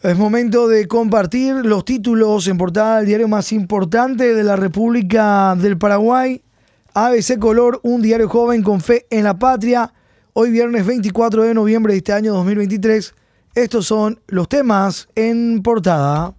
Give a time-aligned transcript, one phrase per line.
[0.00, 5.56] Es momento de compartir los títulos en portada del diario más importante de la República
[5.56, 6.40] del Paraguay,
[6.94, 9.92] ABC Color, un diario joven con fe en la patria.
[10.34, 13.12] Hoy viernes 24 de noviembre de este año 2023.
[13.56, 16.32] Estos son los temas en portada.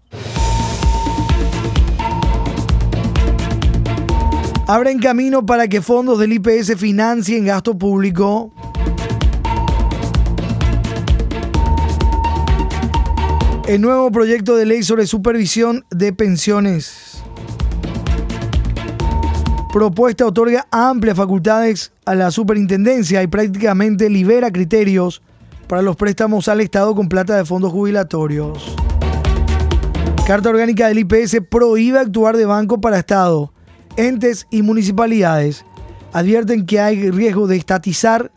[4.67, 8.53] Abren camino para que fondos del IPS financien gasto público.
[13.69, 17.21] El nuevo proyecto de ley sobre supervisión de pensiones.
[19.71, 25.21] Propuesta otorga amplias facultades a la superintendencia y prácticamente libera criterios
[25.67, 28.75] para los préstamos al Estado con plata de fondos jubilatorios.
[30.25, 33.53] Carta orgánica del IPS prohíbe actuar de banco para Estado,
[33.97, 35.63] entes y municipalidades.
[36.11, 38.31] Advierten que hay riesgo de estatizar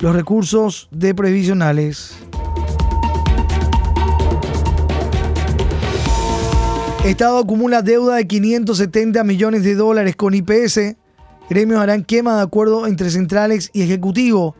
[0.00, 2.16] los recursos de previsionales.
[7.06, 10.96] Estado acumula deuda de 570 millones de dólares con IPS.
[11.48, 14.56] Gremios harán quema de acuerdo entre centrales y ejecutivo.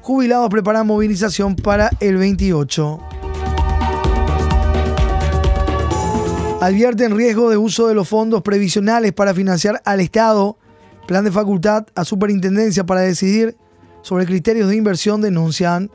[0.00, 2.98] Jubilados preparan movilización para el 28.
[6.62, 10.56] Advierten riesgo de uso de los fondos previsionales para financiar al Estado.
[11.06, 13.58] Plan de facultad a superintendencia para decidir
[14.00, 15.90] sobre criterios de inversión denuncian.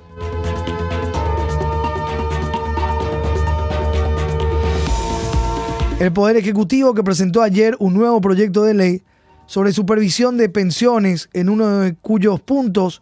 [6.06, 9.03] El Poder Ejecutivo que presentó ayer un nuevo proyecto de ley
[9.48, 13.02] sobre supervisión de pensiones en uno de cuyos puntos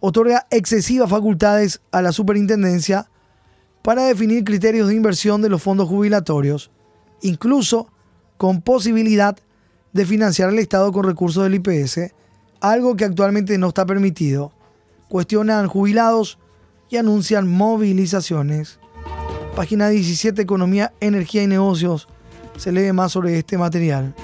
[0.00, 3.08] otorga excesivas facultades a la superintendencia
[3.80, 6.70] para definir criterios de inversión de los fondos jubilatorios,
[7.22, 7.90] incluso
[8.36, 9.34] con posibilidad
[9.94, 12.12] de financiar al Estado con recursos del IPS,
[12.60, 14.52] algo que actualmente no está permitido.
[15.08, 16.38] Cuestionan jubilados
[16.90, 18.78] y anuncian movilizaciones.
[19.56, 22.08] Página 17, Economía, Energía y Negocios
[22.56, 24.14] se lee más sobre este material.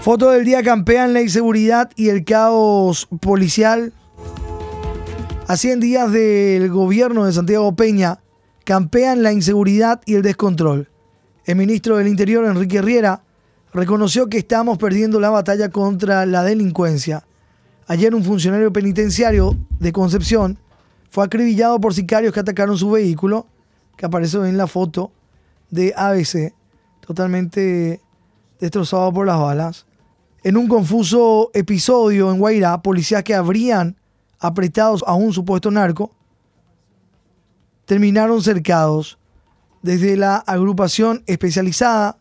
[0.00, 3.92] Foto del día campean la inseguridad y el caos policial.
[5.48, 8.20] A 100 días del gobierno de Santiago Peña,
[8.64, 10.90] campean la inseguridad y el descontrol.
[11.44, 13.24] El ministro del Interior, Enrique Riera,
[13.72, 17.24] reconoció que estamos perdiendo la batalla contra la delincuencia
[17.88, 20.58] Ayer un funcionario penitenciario de Concepción
[21.08, 23.46] fue acribillado por sicarios que atacaron su vehículo,
[23.96, 25.12] que apareció en la foto
[25.70, 26.52] de ABC,
[27.06, 28.00] totalmente
[28.58, 29.86] destrozado por las balas.
[30.42, 33.96] En un confuso episodio en Guairá, policías que habrían
[34.40, 36.10] apretados a un supuesto narco
[37.84, 39.16] terminaron cercados.
[39.82, 42.18] Desde la agrupación especializada,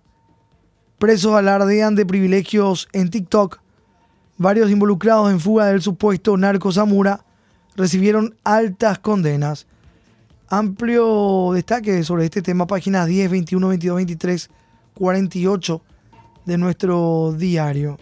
[1.00, 3.65] presos alardean de privilegios en TikTok
[4.38, 7.24] Varios involucrados en fuga del supuesto narco Zamura
[7.78, 9.66] recibieron altas condenas.
[10.50, 14.50] Amplio destaque sobre este tema, páginas 10, 21, 22, 23,
[14.94, 15.82] 48
[16.46, 17.98] de nuestro diario.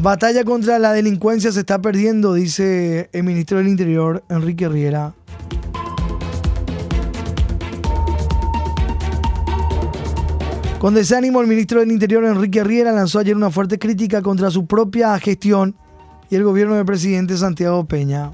[0.00, 5.14] Batalla contra la delincuencia se está perdiendo, dice el ministro del Interior, Enrique Riera.
[10.78, 14.66] Con desánimo, el ministro del Interior, Enrique Riera, lanzó ayer una fuerte crítica contra su
[14.66, 15.74] propia gestión
[16.28, 18.32] y el gobierno del presidente Santiago Peña.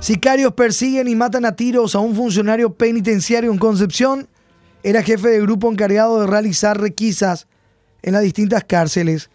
[0.00, 4.28] Sicarios persiguen y matan a tiros a un funcionario penitenciario en Concepción.
[4.82, 7.46] Era jefe de grupo encargado de realizar requisas
[8.00, 9.30] en las distintas cárceles.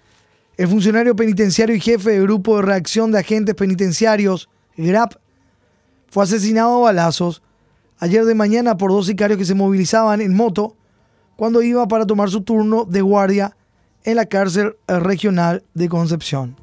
[0.57, 5.13] El funcionario penitenciario y jefe de grupo de reacción de agentes penitenciarios, GRAP,
[6.17, 7.43] fue asesinado a balazos
[7.99, 10.75] ayer de mañana por dos sicarios que se movilizaban en moto
[11.35, 13.55] cuando iba para tomar su turno de guardia
[14.03, 16.55] en la cárcel regional de Concepción.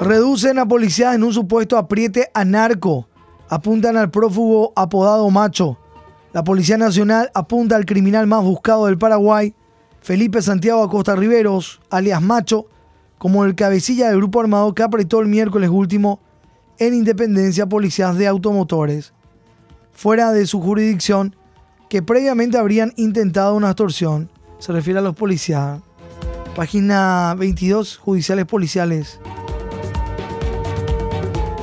[0.00, 3.08] Reducen a policía en un supuesto apriete a narco.
[3.48, 5.76] Apuntan al prófugo apodado Macho.
[6.34, 9.54] La Policía Nacional apunta al criminal más buscado del Paraguay,
[10.00, 12.66] Felipe Santiago Acosta Riveros, alias Macho,
[13.18, 16.18] como el cabecilla del grupo armado que apretó el miércoles último
[16.80, 19.12] en Independencia Policías de Automotores,
[19.92, 21.36] fuera de su jurisdicción,
[21.88, 24.28] que previamente habrían intentado una extorsión.
[24.58, 25.82] Se refiere a los policías.
[26.56, 29.20] Página 22, Judiciales Policiales.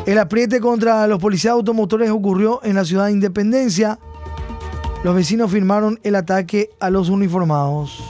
[0.06, 4.00] El apriete contra los policías automotores ocurrió en la ciudad de Independencia,
[5.04, 8.04] Los vecinos firmaron el ataque a los uniformados.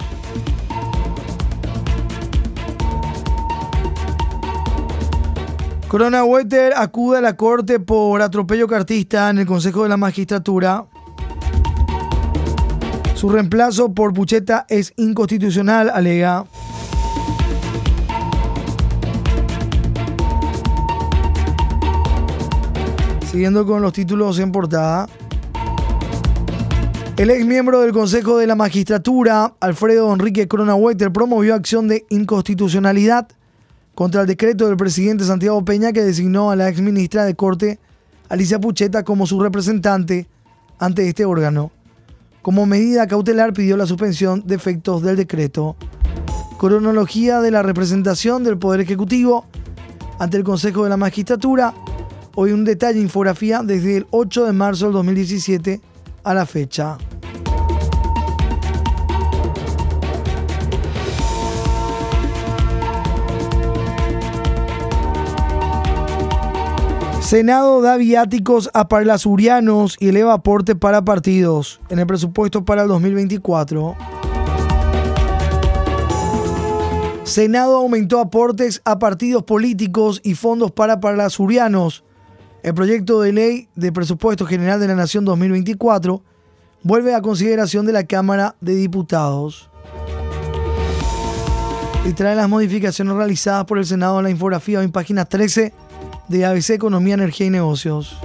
[5.87, 10.85] Corona Wetter acude a la corte por atropello cartista en el Consejo de la Magistratura.
[13.15, 16.45] Su reemplazo por Pucheta es inconstitucional, alega.
[23.31, 25.07] Siguiendo con los títulos en portada.
[27.21, 32.03] El ex miembro del Consejo de la Magistratura, Alfredo Enrique Corona Wetter, promovió acción de
[32.09, 33.27] inconstitucionalidad
[33.93, 37.77] contra el decreto del presidente Santiago Peña que designó a la ex ministra de Corte,
[38.27, 40.27] Alicia Pucheta, como su representante
[40.79, 41.69] ante este órgano.
[42.41, 45.75] Como medida cautelar pidió la suspensión de efectos del decreto.
[46.57, 49.45] Cronología de la representación del Poder Ejecutivo
[50.17, 51.75] ante el Consejo de la Magistratura.
[52.33, 55.90] Hoy un detalle, infografía desde el 8 de marzo del 2017
[56.23, 56.97] a la fecha.
[67.31, 72.89] Senado da viáticos a parlasurianos y eleva aporte para partidos en el presupuesto para el
[72.89, 73.95] 2024.
[77.23, 82.03] Senado aumentó aportes a partidos políticos y fondos para parlasurianos.
[82.63, 86.21] El proyecto de ley de presupuesto general de la Nación 2024
[86.83, 89.71] vuelve a consideración de la Cámara de Diputados
[92.05, 95.73] y trae las modificaciones realizadas por el Senado en la infografía en página 13
[96.27, 98.15] de ABC Economía, Energía y Negocios.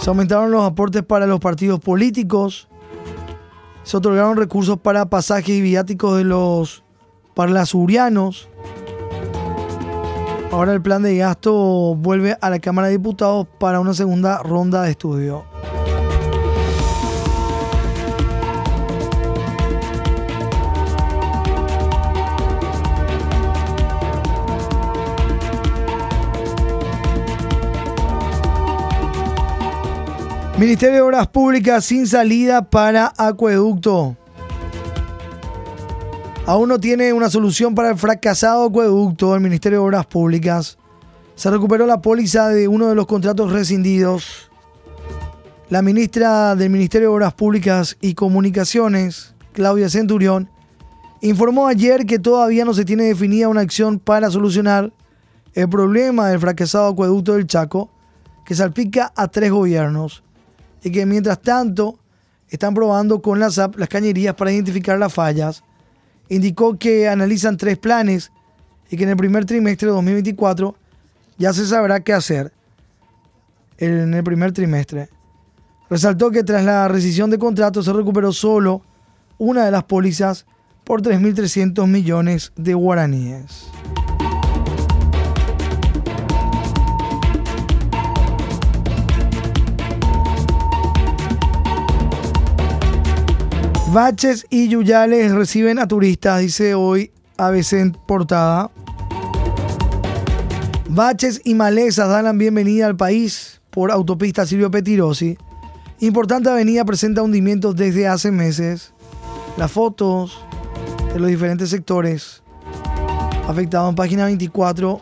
[0.00, 2.68] Se aumentaron los aportes para los partidos políticos.
[3.84, 6.82] Se otorgaron recursos para pasajes y viáticos de los
[7.38, 8.48] parlasurianos.
[10.50, 14.82] Ahora el plan de gasto vuelve a la Cámara de Diputados para una segunda ronda
[14.82, 15.44] de estudio.
[30.58, 34.16] Ministerio de Obras Públicas sin salida para acueducto.
[36.48, 40.78] Aún no tiene una solución para el fracasado acueducto del Ministerio de Obras Públicas.
[41.34, 44.50] Se recuperó la póliza de uno de los contratos rescindidos.
[45.68, 50.48] La ministra del Ministerio de Obras Públicas y Comunicaciones, Claudia Centurión,
[51.20, 54.90] informó ayer que todavía no se tiene definida una acción para solucionar
[55.52, 57.90] el problema del fracasado acueducto del Chaco,
[58.46, 60.22] que salpica a tres gobiernos
[60.82, 61.98] y que mientras tanto
[62.48, 65.62] están probando con las, las cañerías para identificar las fallas.
[66.28, 68.32] Indicó que analizan tres planes
[68.90, 70.74] y que en el primer trimestre de 2024
[71.38, 72.52] ya se sabrá qué hacer
[73.78, 75.08] en el primer trimestre.
[75.88, 78.82] Resaltó que tras la rescisión de contrato se recuperó solo
[79.38, 80.46] una de las pólizas
[80.84, 83.68] por 3.300 millones de guaraníes.
[93.92, 98.70] Baches y Yuyales reciben a turistas, dice hoy ABC en portada.
[100.90, 105.38] Baches y malezas dan la bienvenida al país por autopista Silvio Petirosi.
[106.00, 108.92] Importante avenida presenta hundimientos desde hace meses.
[109.56, 110.38] Las fotos
[111.14, 112.42] de los diferentes sectores
[113.48, 115.00] afectados en página 24.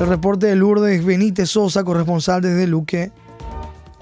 [0.00, 3.12] El reporte de Lourdes Benítez Sosa, corresponsal desde Luque.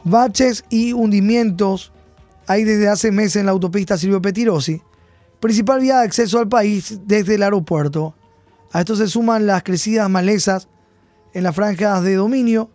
[0.05, 1.93] Baches y hundimientos
[2.47, 4.83] hay desde hace meses en la autopista Silvio Petirosi,
[5.41, 8.15] principal vía de acceso al país desde el aeropuerto.
[8.73, 10.69] A esto se suman las crecidas malezas
[11.35, 12.71] en las franjas de dominio.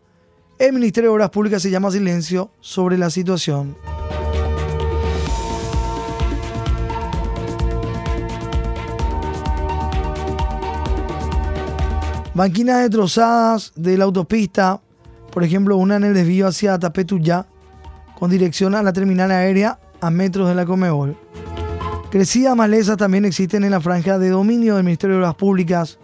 [0.59, 3.75] El Ministerio de Obras Públicas se llama silencio sobre la situación.
[12.33, 14.79] Banquinas destrozadas de la autopista,
[15.31, 17.47] por ejemplo, una en el desvío hacia Tapetuyá,
[18.17, 21.15] con dirección a la terminal aérea a metros de la Comebol.
[22.09, 25.99] Crecidas malezas también existen en la franja de dominio del Ministerio de Obras Públicas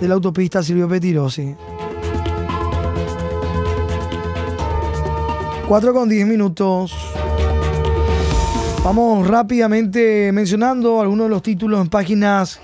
[0.00, 1.54] de la autopista Silvio Petirosi.
[5.66, 6.92] 4 con 10 minutos.
[8.84, 12.60] Vamos rápidamente mencionando algunos de los títulos en páginas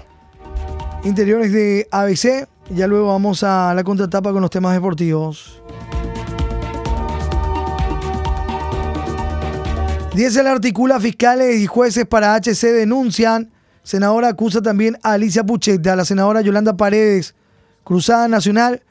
[1.05, 2.49] interiores de ABC.
[2.71, 5.63] Ya luego vamos a la contratapa con los temas deportivos.
[10.17, 13.51] Diesel articula fiscales y jueces para HC denuncian.
[13.83, 17.35] Senadora acusa también a Alicia Pucheta, la senadora Yolanda Paredes,
[17.85, 18.83] Cruzada Nacional,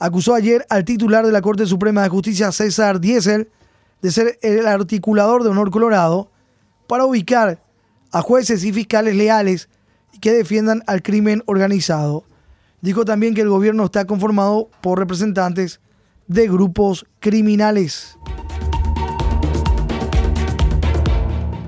[0.00, 3.48] acusó ayer al titular de la Corte Suprema de Justicia, César Diesel,
[4.02, 6.32] de ser el articulador de Honor Colorado
[6.88, 7.62] para ubicar
[8.10, 9.68] a jueces y fiscales leales
[10.20, 12.24] que defiendan al crimen organizado.
[12.80, 15.80] Dijo también que el gobierno está conformado por representantes
[16.26, 18.18] de grupos criminales.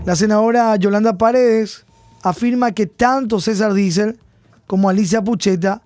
[0.05, 1.87] La senadora Yolanda Paredes
[2.23, 4.19] afirma que tanto César Diesel
[4.67, 5.81] como Alicia Pucheta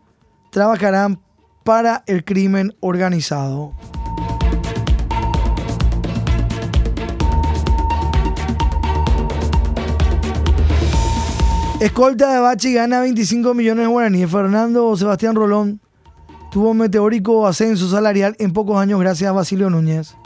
[0.50, 1.20] trabajarán
[1.62, 3.74] para el crimen organizado.
[11.80, 14.28] Escolta de Bachi gana 25 millones de guaraníes.
[14.28, 15.80] Fernando Sebastián Rolón
[16.50, 20.16] tuvo un meteórico ascenso salarial en pocos años gracias a Basilio Núñez.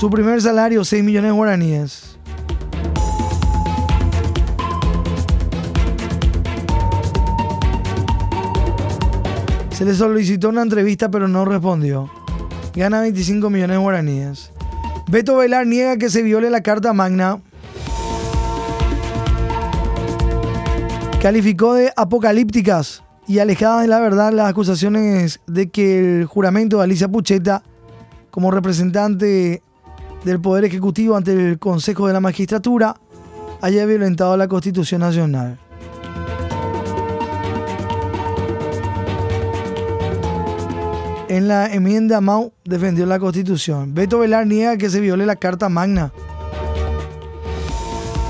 [0.00, 2.16] Su primer salario, 6 millones de guaraníes.
[9.72, 12.10] Se le solicitó una entrevista pero no respondió.
[12.74, 14.52] Gana 25 millones de guaraníes.
[15.06, 17.42] Beto Velar niega que se viole la Carta Magna
[21.20, 26.84] Calificó de apocalípticas y alejadas de la verdad las acusaciones de que el juramento de
[26.84, 27.62] Alicia Pucheta,
[28.30, 29.62] como representante
[30.24, 32.96] del Poder Ejecutivo ante el Consejo de la Magistratura,
[33.60, 35.58] haya violentado la Constitución Nacional.
[41.28, 43.94] En la enmienda Mau defendió la Constitución.
[43.94, 46.12] Beto Velar niega que se viole la Carta Magna.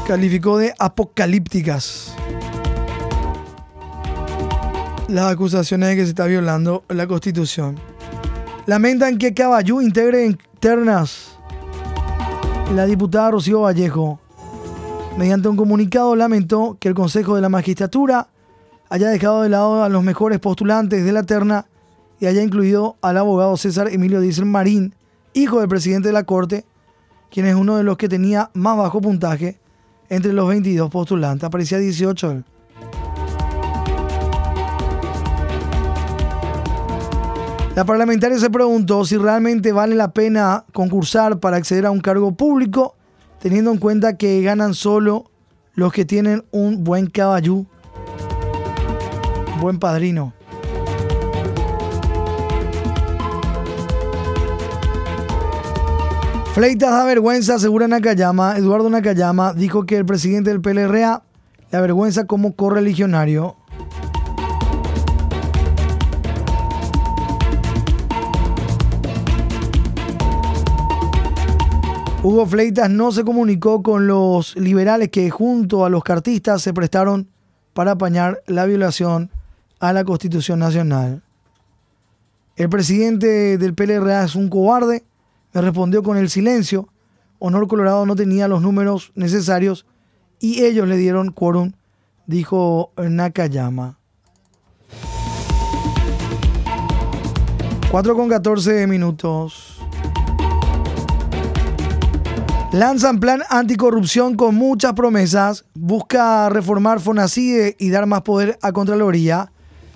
[0.07, 2.15] Calificó de apocalípticas
[5.09, 7.77] las acusaciones de que se está violando la Constitución.
[8.67, 11.30] Lamentan que Caballú integre internas
[12.75, 14.21] la diputada Rocío Vallejo.
[15.19, 18.29] Mediante un comunicado lamentó que el Consejo de la Magistratura
[18.89, 21.67] haya dejado de lado a los mejores postulantes de la terna
[22.21, 24.95] y haya incluido al abogado César Emilio Diesel Marín,
[25.33, 26.65] hijo del presidente de la Corte,
[27.31, 29.59] quien es uno de los que tenía más bajo puntaje
[30.09, 31.45] entre los 22 postulantes.
[31.45, 32.45] Aparecía 18
[37.77, 42.33] La parlamentaria se preguntó si realmente vale la pena concursar para acceder a un cargo
[42.33, 42.97] público,
[43.39, 45.31] teniendo en cuenta que ganan solo
[45.75, 47.67] los que tienen un buen caballú,
[49.61, 50.35] buen padrino.
[56.55, 58.57] Fleitas da vergüenza, asegura Nakayama.
[58.57, 61.23] Eduardo Nakayama dijo que el presidente del PLRA
[61.71, 63.60] le avergüenza como correligionario.
[72.23, 77.29] Hugo Fleitas no se comunicó con los liberales que junto a los cartistas se prestaron
[77.73, 79.31] para apañar la violación
[79.79, 81.23] a la Constitución Nacional.
[82.57, 85.03] El presidente del PLRA es un cobarde,
[85.55, 86.91] me respondió con el silencio.
[87.39, 89.87] Honor Colorado no tenía los números necesarios
[90.39, 91.73] y ellos le dieron quórum,
[92.27, 93.99] dijo Nakayama.
[97.91, 99.70] 4 con 14 minutos.
[102.73, 105.65] Lanzan plan anticorrupción con muchas promesas.
[105.75, 109.51] Busca reformar Fonacide y dar más poder a Contraloría.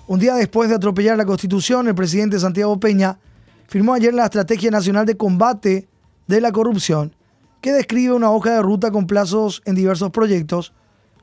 [0.09, 3.21] Un día después de atropellar la Constitución, el presidente Santiago Peña
[3.69, 5.88] firmó ayer la Estrategia Nacional de Combate
[6.26, 7.14] de la Corrupción,
[7.61, 10.73] que describe una hoja de ruta con plazos en diversos proyectos,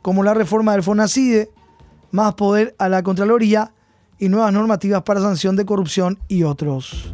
[0.02, 1.50] como la reforma del Fonacide,
[2.12, 3.74] más poder a la Contraloría
[4.18, 7.12] y nuevas normativas para sanción de corrupción y otros.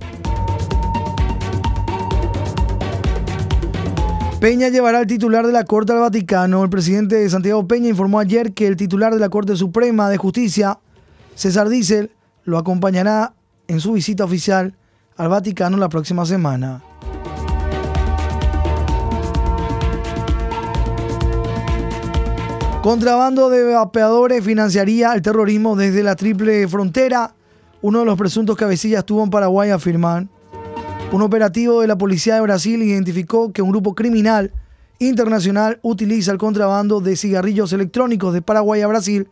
[4.40, 6.64] Peña llevará al titular de la Corte al Vaticano.
[6.64, 10.18] El presidente de Santiago Peña informó ayer que el titular de la Corte Suprema de
[10.18, 10.78] Justicia,
[11.34, 12.12] César Diesel,
[12.44, 13.34] lo acompañará
[13.68, 14.76] en su visita oficial
[15.16, 16.84] al Vaticano la próxima semana.
[22.84, 27.34] Contrabando de vapeadores financiaría el terrorismo desde la triple frontera.
[27.82, 30.30] Uno de los presuntos cabecillas estuvo en Paraguay, afirman.
[31.12, 34.52] Un operativo de la Policía de Brasil identificó que un grupo criminal
[35.00, 39.30] internacional utiliza el contrabando de cigarrillos electrónicos de Paraguay a Brasil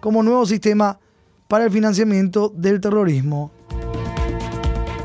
[0.00, 0.98] como nuevo sistema
[1.46, 3.50] para el financiamiento del terrorismo.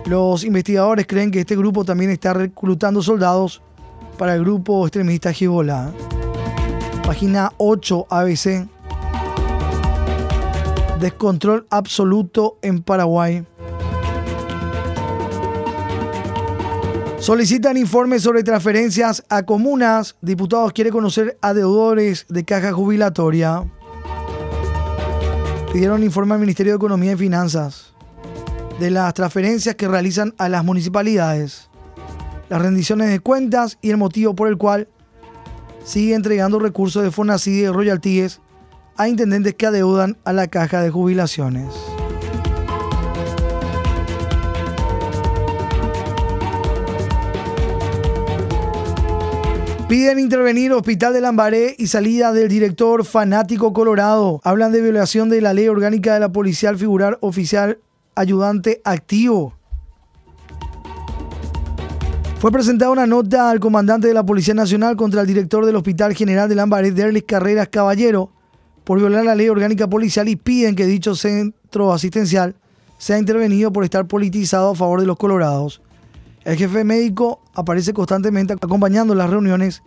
[0.05, 3.61] Los investigadores creen que este grupo también está reclutando soldados
[4.17, 5.91] para el grupo extremista Hezbollah.
[7.05, 8.67] Página 8 ABC.
[10.99, 13.45] Descontrol absoluto en Paraguay.
[17.25, 20.15] Solicitan informes sobre transferencias a comunas.
[20.21, 23.63] Diputados quiere conocer a deudores de caja jubilatoria.
[25.73, 27.95] Pidieron informe al Ministerio de Economía y Finanzas.
[28.79, 31.67] de las transferencias que realizan a las municipalidades,
[32.47, 34.87] las rendiciones de cuentas y el motivo por el cual
[35.83, 38.39] sigue entregando recursos de Fonacid y royalties
[38.97, 41.73] a intendentes que adeudan a la caja de jubilaciones.
[49.87, 54.41] Piden intervenir Hospital de Lambaré y salida del director fanático Colorado.
[54.43, 57.77] Hablan de violación de la ley orgánica de la policía al figurar oficial
[58.15, 59.53] ayudante activo.
[62.39, 66.15] Fue presentada una nota al comandante de la Policía Nacional contra el director del Hospital
[66.15, 68.31] General de Lambaré, Derlis Carreras Caballero,
[68.83, 72.55] por violar la ley orgánica policial y piden que dicho centro asistencial
[72.97, 75.83] sea intervenido por estar politizado a favor de los colorados.
[76.43, 79.81] El jefe médico aparece constantemente acompañando las reuniones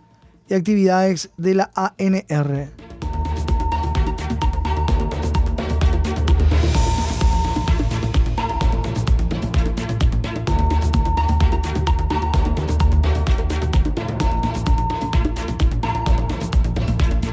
[0.47, 2.69] y actividades de la ANR.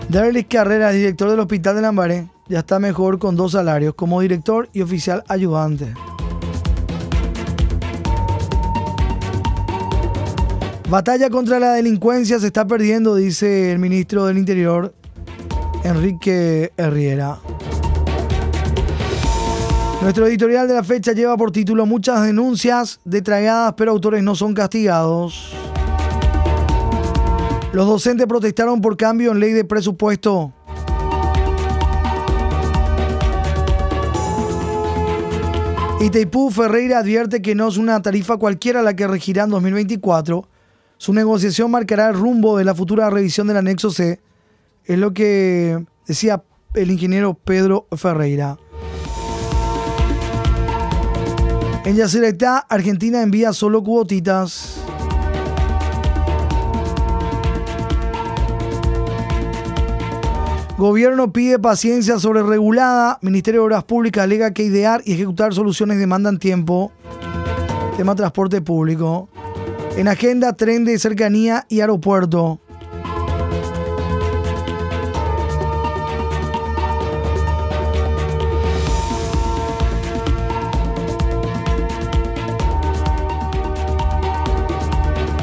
[0.08, 4.68] Derlis Carrera, director del Hospital de Lambaré, ya está mejor con dos salarios, como director
[4.72, 5.92] y oficial ayudante.
[10.88, 14.94] Batalla contra la delincuencia se está perdiendo, dice el ministro del Interior,
[15.82, 17.40] Enrique Herriera.
[20.00, 24.54] Nuestro editorial de la fecha lleva por título muchas denuncias detragadas, pero autores no son
[24.54, 25.52] castigados.
[27.72, 30.52] Los docentes protestaron por cambio en ley de presupuesto.
[36.00, 40.46] Itaipú Ferreira advierte que no es una tarifa cualquiera la que regirá en 2024
[40.98, 44.20] su negociación marcará el rumbo de la futura revisión del anexo C,
[44.84, 46.42] es lo que decía
[46.74, 48.58] el ingeniero Pedro Ferreira.
[51.84, 54.80] En Yacyretá, Argentina envía solo cuotitas.
[60.76, 63.18] Gobierno pide paciencia sobre regulada.
[63.22, 66.92] Ministerio de Obras Públicas alega que idear y ejecutar soluciones demandan tiempo.
[67.96, 69.28] Tema transporte público.
[69.96, 72.60] En agenda, tren de cercanía y aeropuerto.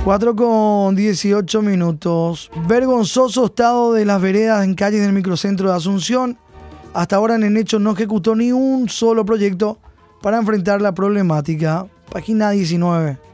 [0.05, 2.51] Cuatro con 18 minutos.
[2.67, 6.37] Vergonzoso estado de las veredas en calles del microcentro de Asunción.
[6.93, 9.79] Hasta ahora en el hecho no ejecutó ni un solo proyecto
[10.21, 11.87] para enfrentar la problemática.
[12.11, 13.32] Página 19.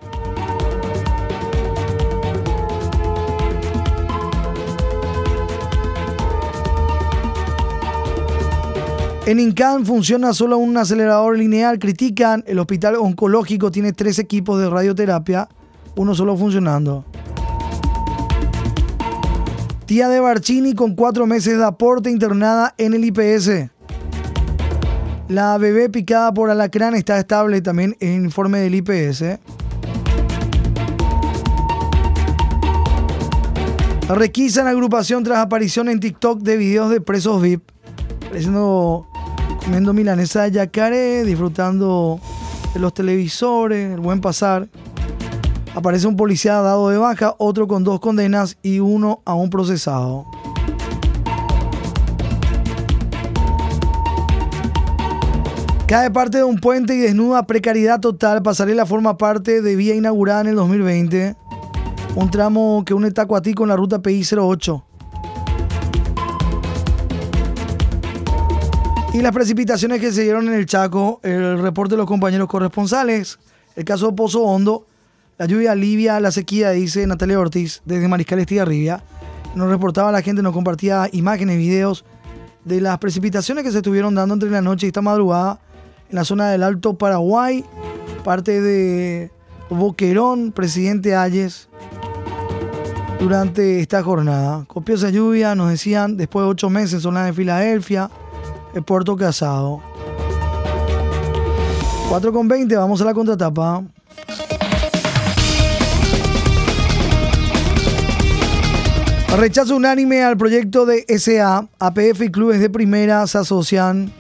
[9.30, 12.44] En INCAN funciona solo un acelerador lineal, critican.
[12.48, 15.48] El hospital oncológico tiene tres equipos de radioterapia,
[15.96, 17.06] uno solo funcionando.
[19.86, 23.70] Tía de Barcini con cuatro meses de aporte internada en el IPS.
[25.28, 29.38] La bebé picada por alacrán está estable también en informe del IPS.
[34.08, 37.62] Requisan agrupación tras aparición en TikTok de videos de presos VIP.
[38.22, 39.09] Pareciendo
[39.70, 42.20] comiendo milanesa de yacaré, disfrutando
[42.74, 44.68] de los televisores, el buen pasar.
[45.76, 50.26] Aparece un policía dado de baja, otro con dos condenas y uno aún procesado.
[55.86, 58.42] Cae parte de un puente y desnuda precariedad total.
[58.42, 61.36] Pasarela forma parte de vía inaugurada en el 2020.
[62.16, 64.89] Un tramo que une Tacuatí con la ruta PI 08.
[69.20, 73.38] Y las precipitaciones que se dieron en el Chaco, el reporte de los compañeros corresponsales,
[73.76, 74.88] el caso de Pozo Hondo,
[75.38, 79.04] la lluvia alivia la sequía, dice Natalia Ortiz, desde Mariscal Estigarribia.
[79.56, 82.06] Nos reportaba la gente, nos compartía imágenes, videos
[82.64, 85.60] de las precipitaciones que se estuvieron dando entre la noche y esta madrugada
[86.10, 87.66] en la zona del Alto Paraguay,
[88.24, 89.32] parte de
[89.70, 91.68] Boquerón, presidente Ayes,
[93.20, 94.64] durante esta jornada.
[94.66, 98.29] Copiosa lluvia, nos decían, después de ocho meses, zona de Filadelfia, el
[98.86, 99.82] Puerto Casado.
[102.10, 103.84] 4 con 20, vamos a la contratapa.
[109.38, 111.68] Rechazo unánime al proyecto de SA.
[111.80, 114.12] APF y clubes de primera se asocian.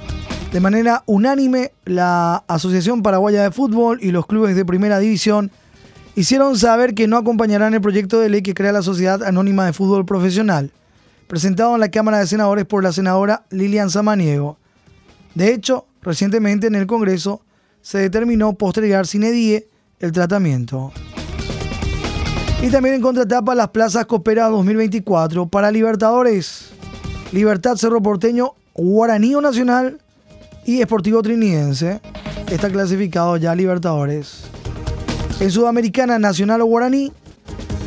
[0.53, 5.51] De manera unánime, la Asociación Paraguaya de Fútbol y los clubes de primera división
[6.15, 9.73] hicieron saber que no acompañarán el proyecto de ley que crea la Sociedad Anónima de
[9.73, 10.71] Fútbol Profesional
[11.29, 14.57] presentado en la Cámara de Senadores por la senadora Lilian Samaniego.
[15.35, 17.43] De hecho, recientemente en el Congreso
[17.83, 19.67] se determinó postergar sin edie
[19.99, 20.91] el tratamiento.
[22.63, 26.71] Y también en contratapa las plazas Coopera 2024 para Libertadores.
[27.31, 30.01] Libertad Cerro Porteño, Guaranío Nacional
[30.65, 32.01] y Esportivo Trinidense.
[32.49, 34.45] Está clasificado ya Libertadores.
[35.39, 37.13] En Sudamericana, Nacional o Guaraní,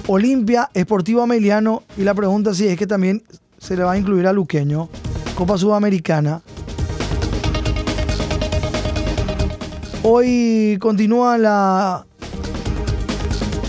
[0.06, 1.82] Olimpia, Esportivo Ameliano.
[1.96, 3.22] Y la pregunta si es que también
[3.58, 4.88] se le va a incluir a Luqueño.
[5.34, 6.42] Copa Sudamericana.
[10.02, 12.04] Hoy continúa la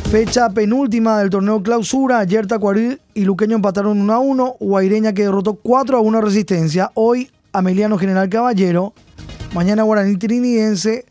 [0.10, 2.20] fecha penúltima del torneo clausura.
[2.20, 4.56] Ayer Tacuarí y Luqueño empataron 1 a 1.
[4.60, 6.92] Guaireña que derrotó 4 a 1 Resistencia.
[6.96, 8.94] Hoy Ameliano General Caballero.
[9.54, 11.06] Mañana Guaraní Trinidense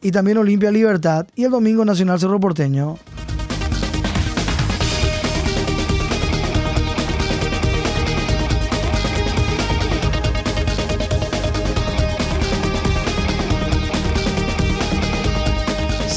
[0.00, 1.26] y también Olimpia Libertad.
[1.34, 2.98] Y el domingo Nacional Cerro Porteño.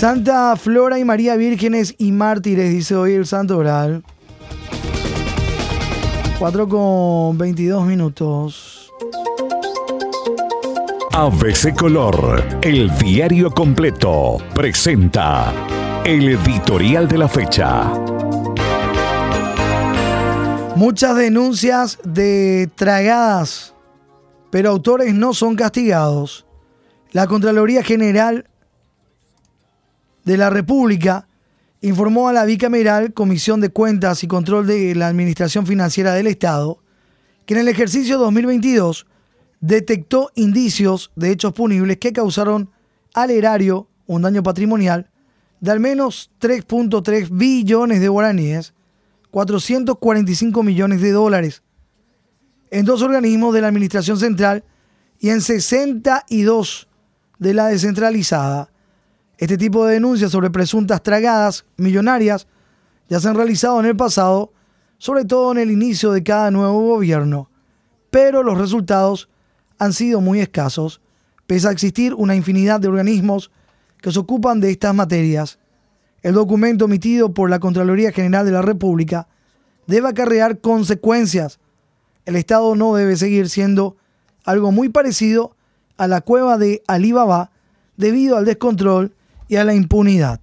[0.02, 4.04] Santa Flora y María Vírgenes y Mártires, dice hoy el Santo Oral.
[6.40, 8.92] 4 con 22 minutos.
[11.14, 15.54] ABC Color, el diario completo, presenta
[16.04, 17.94] el editorial de la fecha.
[20.76, 23.76] Muchas denuncias de tragadas,
[24.50, 26.48] pero autores no son castigados.
[27.12, 28.48] La Contraloría General
[30.24, 31.28] de la República
[31.82, 36.80] informó a la bicameral Comisión de Cuentas y Control de la Administración Financiera del Estado
[37.46, 39.08] que en el ejercicio 2022
[39.60, 42.70] detectó indicios de hechos punibles que causaron
[43.14, 45.10] al erario un daño patrimonial
[45.60, 48.74] de al menos 3.3 billones de guaraníes,
[49.30, 51.62] 445 millones de dólares,
[52.72, 54.64] en dos organismos de la Administración Central
[55.20, 56.88] y en 62
[57.38, 58.71] de la descentralizada,
[59.42, 62.46] este tipo de denuncias sobre presuntas tragadas millonarias
[63.10, 64.54] ya se han realizado en el pasado,
[65.00, 67.50] sobre todo en el inicio de cada nuevo gobierno,
[68.12, 69.30] pero los resultados
[69.80, 71.02] han sido muy escasos,
[71.48, 73.50] pese a existir una infinidad de organismos
[74.00, 75.58] que se ocupan de estas materias.
[76.22, 79.28] El documento emitido por la Contraloría General de la República
[79.88, 81.60] debe acarrear consecuencias.
[82.26, 83.98] El Estado no debe seguir siendo
[84.46, 85.56] algo muy parecido
[85.98, 87.50] a la cueva de Alibaba
[87.98, 89.16] debido al descontrol
[89.52, 90.40] y a la impunidad.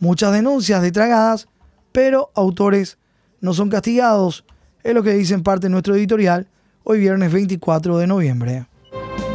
[0.00, 1.46] Muchas denuncias de tragadas,
[1.92, 2.98] pero autores
[3.40, 4.44] no son castigados,
[4.82, 6.48] es lo que dice en parte nuestro editorial
[6.82, 8.66] hoy viernes 24 de noviembre.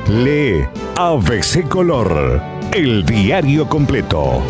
[0.10, 0.66] Lee
[0.98, 2.42] ABC Color,
[2.74, 4.42] el diario completo.